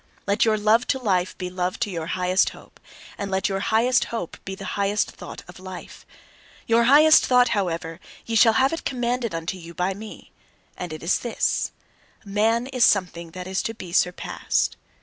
[0.25, 2.79] Let your love to life be love to your highest hope;
[3.19, 6.07] and let your highest hope be the highest thought of life!
[6.65, 10.31] Your highest thought, however, ye shall have it commanded unto you by me
[10.75, 11.71] and it is this:
[12.25, 14.75] man is something that is to be surpassed.